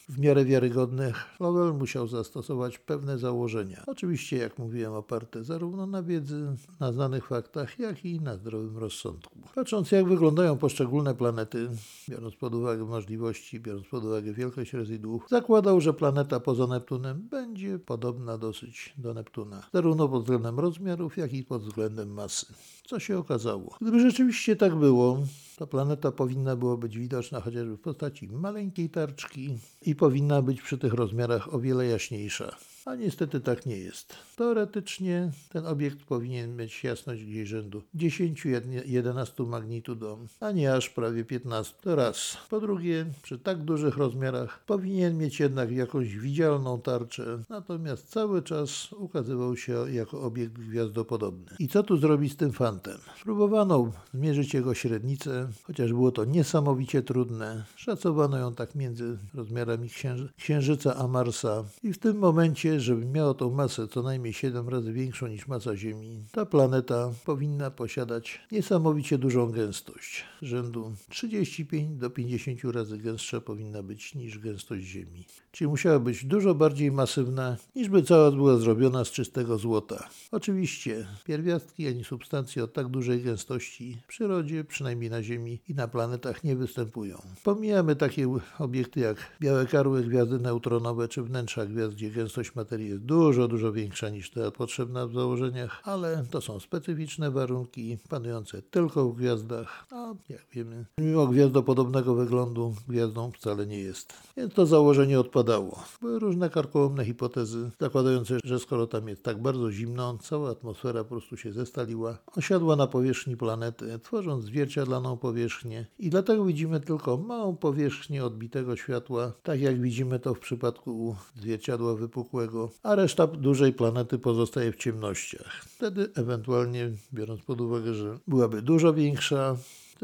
[0.10, 3.84] w miarę wiarygodnych, Lowell musiał zastosować pewne założenia.
[3.88, 9.40] Oczywiście, jak mówiłem, oparte zarówno na wiedzy, na znanych faktach, jak i na zdrowym rozsądku.
[9.56, 11.70] Patrząc, jak wyglądają poszczególne planety,
[12.10, 17.80] biorąc pod uwagę możliwości, biorąc pod uwagę wielkość rezydłów, zakładał, że planeta poza Neptunem będzie
[17.80, 22.46] podobna dosyć do Neptuna, zarówno pod względem rozmiarów, jak i pod względem masy.
[22.86, 23.76] Co się okazało?
[23.82, 25.20] Gdyby rzeczywiście tak było,
[25.60, 30.78] ta planeta powinna była być widoczna chociażby w postaci maleńkiej tarczki i powinna być przy
[30.78, 32.56] tych rozmiarach o wiele jaśniejsza.
[32.86, 34.16] A niestety tak nie jest.
[34.36, 41.76] Teoretycznie ten obiekt powinien mieć jasność gdzieś rzędu 10-11 magnitudom, a nie aż prawie 15.
[41.82, 42.38] To raz.
[42.50, 48.94] Po drugie, przy tak dużych rozmiarach powinien mieć jednak jakąś widzialną tarczę, natomiast cały czas
[48.94, 51.52] ukazywał się jako obiekt gwiazdopodobny.
[51.60, 52.98] I co tu zrobić z tym fantem?
[53.24, 57.66] Próbowano zmierzyć jego średnicę, chociaż było to niesamowicie trudne.
[57.76, 63.34] Szacowano ją tak między rozmiarami księży Księżyca a Marsa i w tym momencie, żeby miało
[63.34, 69.18] tą masę co najmniej 7 razy większą niż masa Ziemi, ta planeta powinna posiadać niesamowicie
[69.18, 70.24] dużą gęstość.
[70.42, 75.26] Rzędu 35 do 50 razy gęstsza powinna być niż gęstość Ziemi.
[75.52, 80.10] Czyli musiała być dużo bardziej masywna, niż by cała była zrobiona z czystego złota.
[80.32, 85.88] Oczywiście pierwiastki ani substancje o tak dużej gęstości w przyrodzie, przynajmniej na Ziemi i na
[85.88, 87.22] planetach nie występują.
[87.44, 93.04] Pomijamy takie obiekty jak białe karły, gwiazdy neutronowe czy wnętrza gwiazd, gdzie gęstość materii jest
[93.04, 99.10] dużo, dużo większa niż ta potrzebna w założeniach, ale to są specyficzne warunki panujące tylko
[99.10, 104.14] w gwiazdach, a jak wiemy, mimo gwiazdopodobnego wyglądu gwiazdą wcale nie jest.
[104.38, 105.84] Więc to założenie odpadało.
[106.02, 111.10] Były różne karkołomne hipotezy zakładające, że skoro tam jest tak bardzo zimno, cała atmosfera po
[111.10, 117.56] prostu się zestaliła, osiadła na powierzchni planety, tworząc zwierciadlaną powierzchnię i dlatego widzimy tylko małą
[117.56, 122.49] powierzchnię odbitego światła, tak jak widzimy to w przypadku zwierciadła wypukłego,
[122.84, 125.66] a reszta dużej planety pozostaje w ciemnościach.
[125.66, 129.58] Wtedy ewentualnie, biorąc pod uwagę, że byłaby dużo większa,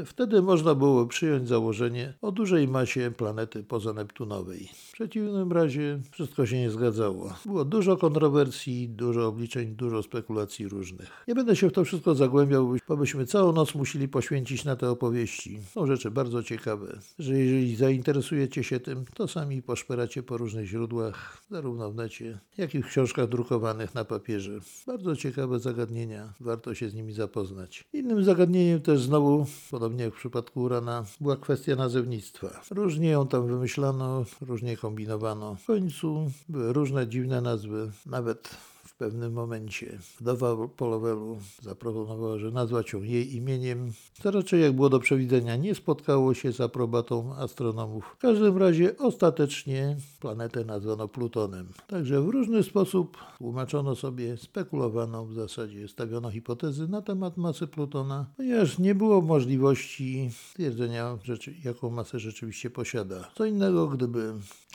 [0.05, 4.69] Wtedy można było przyjąć założenie o dużej masie planety pozaneptunowej.
[4.73, 7.33] W przeciwnym razie wszystko się nie zgadzało.
[7.45, 11.23] Było dużo kontrowersji, dużo obliczeń, dużo spekulacji różnych.
[11.27, 14.89] Nie będę się w to wszystko zagłębiał, bo byśmy całą noc musieli poświęcić na te
[14.89, 15.59] opowieści.
[15.71, 21.43] Są rzeczy bardzo ciekawe, że jeżeli zainteresujecie się tym, to sami poszperacie po różnych źródłach,
[21.49, 24.59] zarówno w necie, jak i w książkach drukowanych na papierze.
[24.87, 27.83] Bardzo ciekawe zagadnienia, warto się z nimi zapoznać.
[27.93, 32.61] Innym zagadnieniem też znowu, podobnie jak w przypadku Urana, była kwestia nazewnictwa.
[32.71, 35.55] Różnie ją tam wymyślano, różnie kombinowano.
[35.55, 38.49] W końcu były różne dziwne nazwy, nawet
[38.95, 44.89] w pewnym momencie wdowa Polowelu zaproponowała, że nazwać ją jej imieniem, co raczej jak było
[44.89, 48.15] do przewidzenia nie spotkało się z aprobatą astronomów.
[48.17, 51.67] W każdym razie ostatecznie planetę nazwano Plutonem.
[51.87, 58.25] Także w różny sposób tłumaczono sobie, spekulowano, w zasadzie stawiono hipotezy na temat masy Plutona,
[58.37, 61.17] ponieważ nie było możliwości stwierdzenia,
[61.63, 63.31] jaką masę rzeczywiście posiada.
[63.35, 64.33] Co innego, gdyby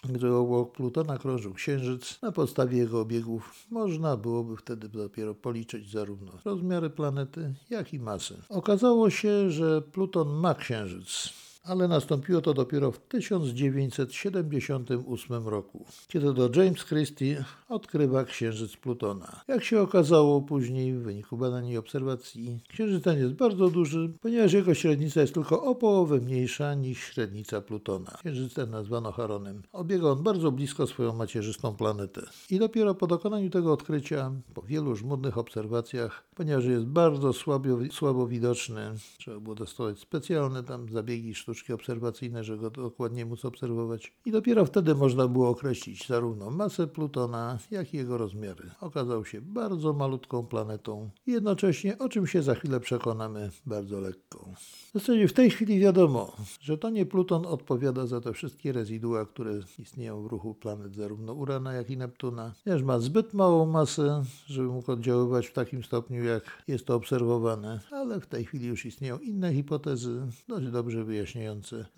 [0.08, 6.32] gdy obok Plutona krążył Księżyc, na podstawie jego obiegów można byłoby wtedy dopiero policzyć zarówno
[6.44, 8.34] rozmiary planety, jak i masę.
[8.48, 16.50] Okazało się, że Pluton ma Księżyc ale nastąpiło to dopiero w 1978 roku, kiedy to
[16.62, 19.40] James Christie odkrywa księżyc Plutona.
[19.48, 24.52] Jak się okazało później w wyniku badań i obserwacji, księżyc ten jest bardzo duży, ponieważ
[24.52, 28.10] jego średnica jest tylko o połowę mniejsza niż średnica Plutona.
[28.20, 29.62] Księżyc ten nazwano Charonem.
[29.72, 32.22] Obiega on bardzo blisko swoją macierzystą planetę.
[32.50, 38.26] I dopiero po dokonaniu tego odkrycia, po wielu żmudnych obserwacjach, ponieważ jest bardzo słabo, słabo
[38.26, 44.12] widoczny, trzeba było dostosować specjalne tam zabiegi sztuczne, sztuczki obserwacyjne, żeby go dokładnie móc obserwować.
[44.24, 48.70] I dopiero wtedy można było określić zarówno masę Plutona, jak i jego rozmiary.
[48.80, 54.54] Okazał się bardzo malutką planetą i jednocześnie, o czym się za chwilę przekonamy, bardzo lekką.
[54.90, 59.26] W zasadzie w tej chwili wiadomo, że to nie Pluton odpowiada za te wszystkie rezydua,
[59.26, 64.22] które istnieją w ruchu planet zarówno Urana, jak i Neptuna, ponieważ ma zbyt małą masę,
[64.46, 68.86] żeby mógł oddziaływać w takim stopniu, jak jest to obserwowane, ale w tej chwili już
[68.86, 71.04] istnieją inne hipotezy, dość dobrze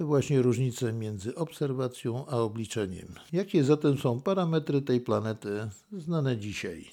[0.00, 3.08] właśnie różnice między obserwacją a obliczeniem.
[3.32, 6.90] Jakie zatem są parametry tej planety znane dzisiaj?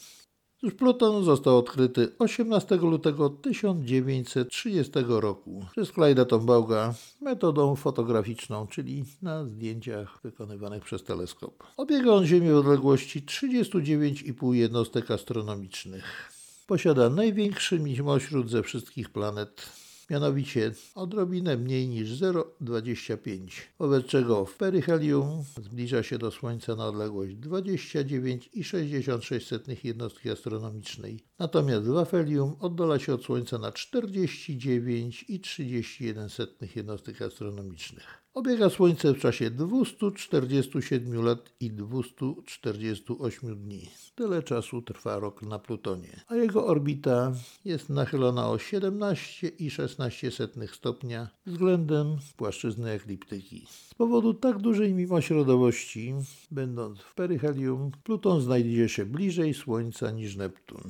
[0.58, 9.46] Otóż Pluton został odkryty 18 lutego 1930 roku przez Clyda Tombauga metodą fotograficzną, czyli na
[9.46, 11.64] zdjęciach wykonywanych przez teleskop.
[11.78, 16.32] Obiega on Ziemię w odległości 39,5 jednostek astronomicznych.
[16.68, 19.70] Posiada największy mimośród ze wszystkich planet
[20.10, 27.36] mianowicie odrobinę mniej niż 0,25, wobec czego w peryhelium zbliża się do Słońca na odległość
[27.36, 38.20] 29,66 jednostki astronomicznej, natomiast w afelium oddala się od Słońca na 49,31 jednostek astronomicznych.
[38.34, 43.90] Obiega Słońce w czasie 247 lat i 248 dni.
[44.16, 47.34] Tyle czasu trwa rok na Plutonie, a jego orbita
[47.66, 53.66] jest nachylona o 17,16 stopnia względem płaszczyzny ekliptyki.
[53.70, 56.14] Z powodu tak dużej mimośrodowości,
[56.52, 60.82] będąc w peryhelium, Pluton znajduje się bliżej Słońca niż Neptun.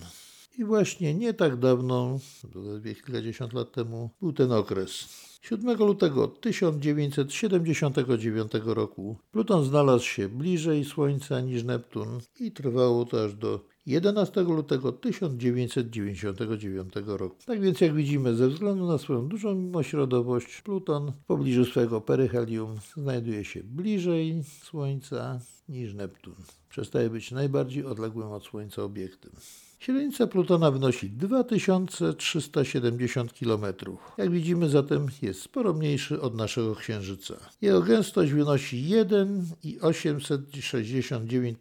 [0.57, 2.19] I właśnie nie tak dawno,
[2.55, 5.09] zaledwie kilkadziesiąt lat temu, był ten okres.
[5.41, 13.33] 7 lutego 1979 roku Pluton znalazł się bliżej Słońca niż Neptun i trwało to aż
[13.33, 17.37] do 11 lutego 1999 roku.
[17.45, 22.75] Tak więc, jak widzimy, ze względu na swoją dużą mimośrodowość, Pluton w pobliżu swojego peryhelium
[22.97, 26.35] znajduje się bliżej Słońca niż Neptun.
[26.69, 29.31] Przestaje być najbardziej odległym od Słońca obiektem.
[29.79, 33.65] Średnica Plutona wynosi 2370 km.
[34.17, 37.35] Jak widzimy zatem jest sporo mniejszy od naszego Księżyca.
[37.61, 41.57] Jego gęstość wynosi 1,869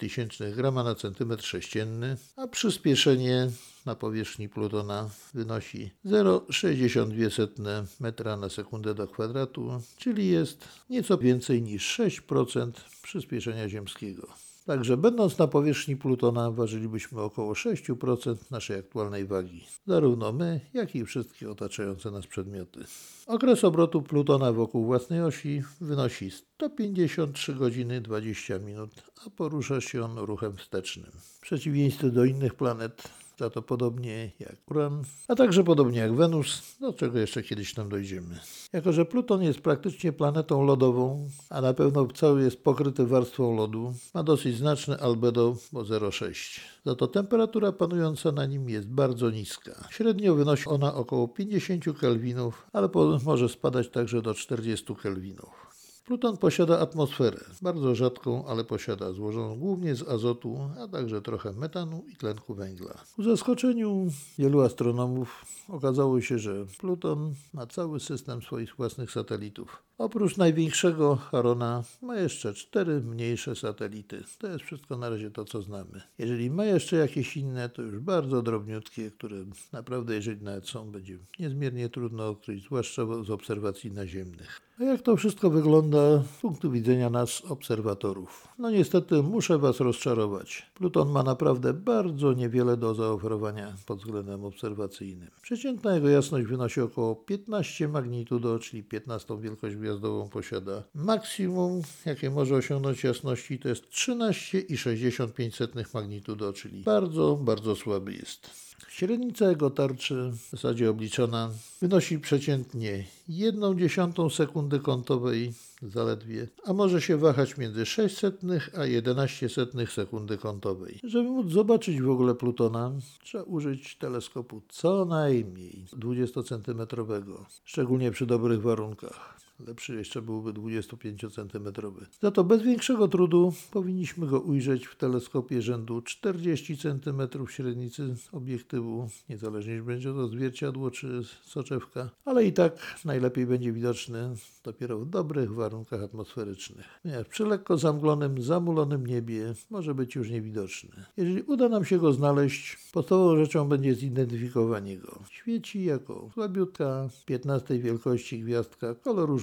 [0.56, 3.50] grama na centymetr sześcienny, a przyspieszenie
[3.86, 11.98] na powierzchni Plutona wynosi 0,62 metra na sekundę do kwadratu, czyli jest nieco więcej niż
[11.98, 12.70] 6%
[13.02, 14.47] przyspieszenia ziemskiego.
[14.68, 19.66] Także będąc na powierzchni Plutona ważylibyśmy około 6% naszej aktualnej wagi.
[19.86, 22.84] Zarówno my, jak i wszystkie otaczające nas przedmioty.
[23.26, 28.90] Okres obrotu Plutona wokół własnej osi wynosi 153 godziny 20 minut,
[29.26, 31.10] a porusza się on ruchem wstecznym.
[31.12, 36.76] W przeciwieństwie do innych planet, za to podobnie jak Uran, a także podobnie jak Wenus,
[36.80, 38.38] do czego jeszcze kiedyś tam dojdziemy.
[38.72, 43.94] Jako, że Pluton jest praktycznie planetą lodową, a na pewno cały jest pokryty warstwą lodu,
[44.14, 46.60] ma dosyć znaczne albedo, bo 0,6.
[46.86, 49.88] Za to temperatura panująca na nim jest bardzo niska.
[49.90, 52.88] Średnio wynosi ona około 50 kelwinów, ale
[53.24, 55.67] może spadać także do 40 kelwinów.
[56.08, 62.04] Pluton posiada atmosferę, bardzo rzadką, ale posiada, złożoną głównie z azotu, a także trochę metanu
[62.12, 62.94] i tlenku węgla.
[63.16, 64.06] Ku zaskoczeniu
[64.38, 69.82] wielu astronomów okazało się, że Pluton ma cały system swoich własnych satelitów.
[69.98, 74.24] Oprócz największego Charona ma jeszcze cztery mniejsze satelity.
[74.38, 76.02] To jest wszystko na razie to, co znamy.
[76.18, 79.36] Jeżeli ma jeszcze jakieś inne, to już bardzo drobniutkie, które
[79.72, 84.67] naprawdę, jeżeli nawet są, będzie niezmiernie trudno odkryć, zwłaszcza z obserwacji naziemnych.
[84.80, 88.48] A jak to wszystko wygląda z punktu widzenia nas, obserwatorów?
[88.58, 90.66] No niestety muszę Was rozczarować.
[90.74, 95.30] Pluton ma naprawdę bardzo niewiele do zaoferowania pod względem obserwacyjnym.
[95.42, 100.82] Przeciętna jego jasność wynosi około 15 magnitudo, czyli 15 wielkość gwiazdową posiada.
[100.94, 108.67] Maksimum, jakie może osiągnąć jasności, to jest 13,65 magnitudo, czyli bardzo, bardzo słaby jest.
[108.88, 117.00] Średnica jego tarczy, w zasadzie obliczona, wynosi przeciętnie 1 dziesiątą sekundy kątowej zaledwie, a może
[117.00, 118.40] się wahać między 600
[118.78, 119.48] a 11
[119.94, 121.00] sekundy kątowej.
[121.04, 122.92] Żeby móc zobaczyć w ogóle Plutona,
[123.24, 129.47] trzeba użyć teleskopu co najmniej 20-centymetrowego, szczególnie przy dobrych warunkach.
[129.66, 131.72] Lepszy jeszcze byłby 25 cm.
[132.20, 139.08] Za to bez większego trudu powinniśmy go ujrzeć w teleskopie rzędu 40 cm średnicy obiektywu,
[139.28, 145.08] niezależnie czy będzie to zwierciadło czy soczewka, ale i tak najlepiej będzie widoczny dopiero w
[145.08, 146.86] dobrych warunkach atmosferycznych.
[147.04, 150.90] Nie, przy lekko zamglonym, zamulonym niebie może być już niewidoczny.
[151.16, 155.18] Jeżeli uda nam się go znaleźć, podstawową rzeczą będzie zidentyfikowanie go.
[155.30, 159.38] Świeci jako słabiutka, 15 wielkości gwiazdka koloru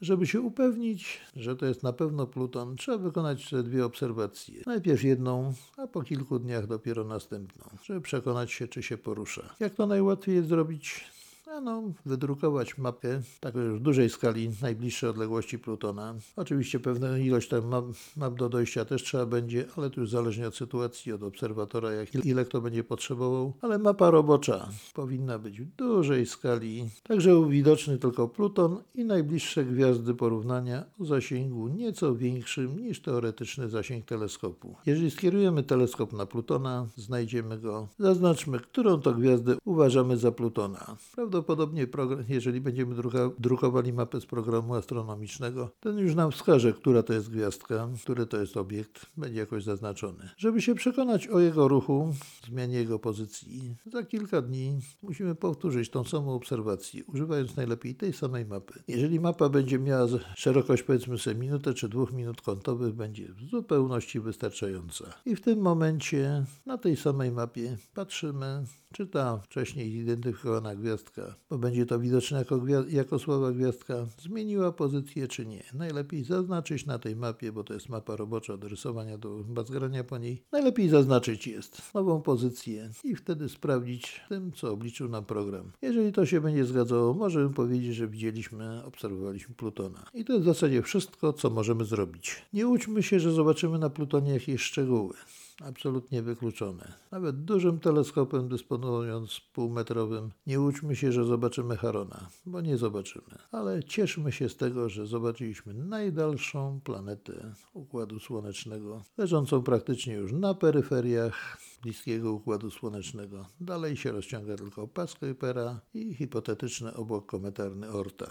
[0.00, 4.62] Żeby się upewnić, że to jest na pewno Pluton, trzeba wykonać jeszcze dwie obserwacje.
[4.66, 9.54] Najpierw jedną, a po kilku dniach dopiero następną, żeby przekonać się, czy się porusza.
[9.60, 11.04] Jak to najłatwiej jest zrobić?
[11.46, 16.14] No, wydrukować mapę taką już w dużej skali najbliższej odległości Plutona.
[16.36, 17.84] Oczywiście pewna ilość tam map,
[18.16, 22.14] map, do dojścia też trzeba będzie, ale to już zależnie od sytuacji, od obserwatora, jak
[22.14, 23.52] ile kto będzie potrzebował.
[23.60, 29.64] Ale mapa robocza powinna być w dużej skali, tak żeby widoczny tylko Pluton i najbliższe
[29.64, 34.76] gwiazdy porównania o zasięgu nieco większym niż teoretyczny zasięg teleskopu.
[34.86, 37.88] Jeżeli skierujemy teleskop na Plutona, znajdziemy go.
[37.98, 40.96] Zaznaczmy, którą to gwiazdę uważamy za Plutona.
[41.14, 41.86] Prawdopodobnie Prawdopodobnie,
[42.28, 42.94] jeżeli będziemy
[43.38, 48.40] drukowali mapę z programu astronomicznego, ten już nam wskaże, która to jest gwiazdka, który to
[48.40, 50.28] jest obiekt, będzie jakoś zaznaczony.
[50.36, 52.14] Żeby się przekonać o jego ruchu,
[52.46, 58.46] zmianie jego pozycji, za kilka dni musimy powtórzyć tą samą obserwację, używając najlepiej tej samej
[58.46, 58.82] mapy.
[58.88, 64.20] Jeżeli mapa będzie miała szerokość powiedzmy sobie minutę czy dwóch minut kątowych, będzie w zupełności
[64.20, 65.04] wystarczająca.
[65.26, 71.58] I w tym momencie na tej samej mapie patrzymy, czy ta wcześniej zidentyfikowana gwiazdka bo
[71.58, 75.62] będzie to widoczne jako, jako słaba gwiazdka, zmieniła pozycję czy nie.
[75.74, 80.18] Najlepiej zaznaczyć na tej mapie, bo to jest mapa robocza do rysowania, do bazgrania po
[80.18, 80.42] niej.
[80.52, 85.72] Najlepiej zaznaczyć jest nową pozycję i wtedy sprawdzić tym, co obliczył nam program.
[85.82, 90.06] Jeżeli to się będzie zgadzało, możemy powiedzieć, że widzieliśmy, obserwowaliśmy Plutona.
[90.14, 92.42] I to jest w zasadzie wszystko, co możemy zrobić.
[92.52, 95.14] Nie łudźmy się, że zobaczymy na Plutonie jakieś szczegóły.
[95.60, 96.92] Absolutnie wykluczone.
[97.10, 103.38] Nawet dużym teleskopem dysponując półmetrowym, nie łudźmy się, że zobaczymy Harona, bo nie zobaczymy.
[103.52, 110.54] Ale cieszmy się z tego, że zobaczyliśmy najdalszą planetę Układu Słonecznego, leżącą praktycznie już na
[110.54, 113.46] peryferiach bliskiego Układu Słonecznego.
[113.60, 118.26] Dalej się rozciąga tylko pas Kuipera i hipotetyczny obłok kometarny Orta.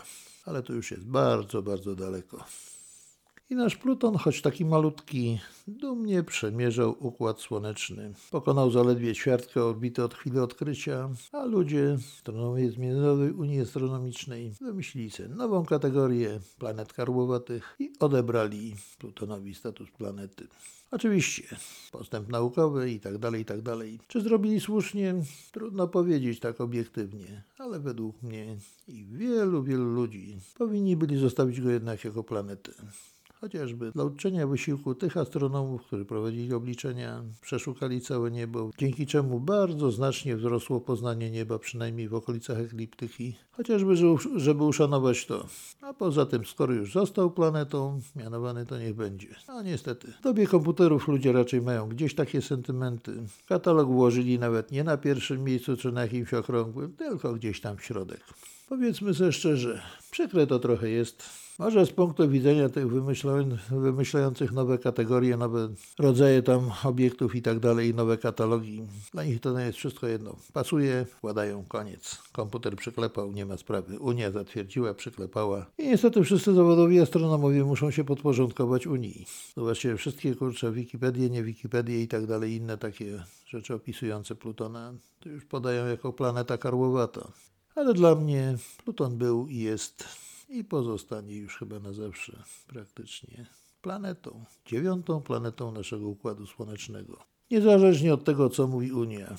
[0.45, 2.45] Ale to już jest bardzo, bardzo daleko.
[3.51, 8.13] I nasz Pluton, choć taki malutki, dumnie przemierzał układ słoneczny.
[8.31, 15.11] Pokonał zaledwie ćwiartkę orbity od chwili odkrycia, a ludzie astronomii z Międzynarodowej Unii Astronomicznej wymyślili
[15.11, 20.47] sobie nową kategorię planet karłowatych i odebrali Plutonowi status planety.
[20.91, 21.43] Oczywiście,
[21.91, 23.99] postęp naukowy i tak dalej, i tak dalej.
[24.07, 25.15] Czy zrobili słusznie?
[25.51, 31.69] Trudno powiedzieć tak obiektywnie, ale według mnie i wielu, wielu ludzi powinni byli zostawić go
[31.69, 32.71] jednak jako planetę
[33.41, 39.91] chociażby dla uczczenia wysiłku tych astronomów, którzy prowadzili obliczenia, przeszukali całe niebo, dzięki czemu bardzo
[39.91, 43.95] znacznie wzrosło poznanie nieba, przynajmniej w okolicach ekliptyki, chociażby
[44.35, 45.47] żeby uszanować to.
[45.81, 49.27] A poza tym, skoro już został planetą, mianowany to niech będzie.
[49.47, 53.13] A niestety, w dobie komputerów ludzie raczej mają gdzieś takie sentymenty.
[53.47, 57.83] Katalog włożyli nawet nie na pierwszym miejscu czy na jakimś okrągłym, tylko gdzieś tam w
[57.83, 58.21] środek.
[58.69, 59.81] Powiedzmy sobie szczerze,
[60.11, 61.23] przykre to trochę jest,
[61.61, 62.87] może z punktu widzenia tych
[63.71, 68.83] wymyślających nowe kategorie, nowe rodzaje tam obiektów i tak dalej, nowe katalogi,
[69.13, 70.35] dla nich to jest wszystko jedno.
[70.53, 72.21] Pasuje, wkładają, koniec.
[72.31, 73.99] Komputer przyklepał, nie ma sprawy.
[73.99, 75.65] Unia zatwierdziła, przyklepała.
[75.77, 79.25] I niestety wszyscy zawodowi astronomowie muszą się podporządkować Unii.
[79.57, 85.29] Zobaczcie, wszystkie kurcze Wikipedie, nie Wikipedie i tak dalej, inne takie rzeczy opisujące Plutona, to
[85.29, 87.31] już podają jako planeta karłowata.
[87.75, 90.20] Ale dla mnie Pluton był i jest
[90.51, 93.45] i pozostanie już chyba na zawsze praktycznie
[93.81, 97.17] planetą, dziewiątą planetą naszego Układu Słonecznego.
[97.51, 99.35] Niezależnie od tego, co mówi Unia.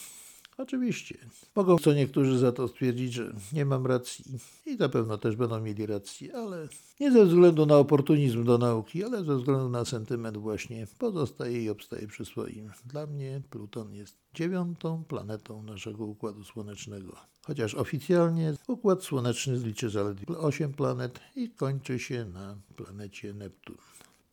[0.58, 1.18] Oczywiście,
[1.56, 4.24] mogą co niektórzy za to stwierdzić, że nie mam racji
[4.66, 6.68] i na pewno też będą mieli rację, ale
[7.00, 11.70] nie ze względu na oportunizm do nauki, ale ze względu na sentyment właśnie pozostaje i
[11.70, 12.70] obstaje przy swoim.
[12.86, 17.16] Dla mnie Pluton jest dziewiątą planetą naszego Układu Słonecznego.
[17.46, 23.76] Chociaż oficjalnie Układ Słoneczny liczy zaledwie 8 planet i kończy się na planecie Neptun.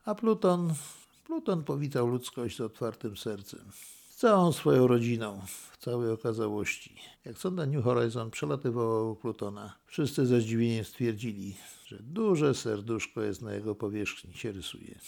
[0.06, 0.74] A Pluton,
[1.26, 3.72] Pluton powitał ludzkość z otwartym sercem
[4.20, 5.42] całą swoją rodziną,
[5.72, 6.96] w całej okazałości.
[7.26, 13.42] Jak sonda New Horizon przelatywała u Plutona, wszyscy ze zdziwieniem stwierdzili, że duże serduszko jest
[13.42, 15.00] na jego powierzchni, się rysuje.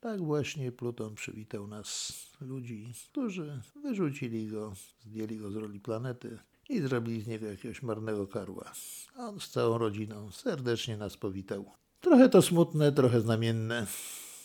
[0.00, 6.38] Tak właśnie Pluton przywitał nas, ludzi, którzy wyrzucili go, zdjęli go z roli planety
[6.68, 8.72] i zrobili z niego jakiegoś marnego karła.
[9.16, 11.70] A on z całą rodziną serdecznie nas powitał.
[12.00, 13.86] Trochę to smutne, trochę znamienne.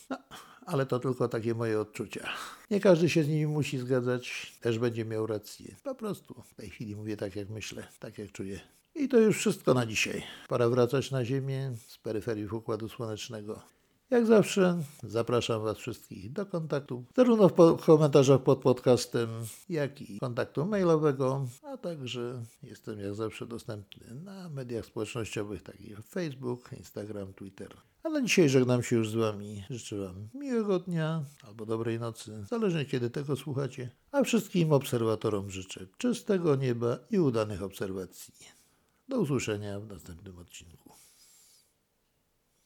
[0.09, 0.17] No,
[0.65, 2.29] ale to tylko takie moje odczucia.
[2.71, 5.75] Nie każdy się z nimi musi zgadzać, też będzie miał rację.
[5.83, 8.59] Po prostu w tej chwili mówię tak, jak myślę, tak jak czuję.
[8.95, 10.23] I to już wszystko na dzisiaj.
[10.47, 13.61] Pora wracać na Ziemię z peryferii Układu Słonecznego.
[14.09, 19.29] Jak zawsze zapraszam Was wszystkich do kontaktu, zarówno w komentarzach pod podcastem,
[19.69, 26.03] jak i kontaktu mailowego, a także jestem jak zawsze dostępny na mediach społecznościowych takich jak
[26.05, 27.77] Facebook, Instagram, Twitter.
[28.03, 29.63] A na dzisiaj żegnam się już z Wami.
[29.69, 33.89] Życzę Wam miłego dnia albo dobrej nocy, zależnie kiedy tego słuchacie.
[34.11, 38.33] A wszystkim obserwatorom życzę czystego nieba i udanych obserwacji.
[39.09, 40.82] Do usłyszenia w następnym odcinku.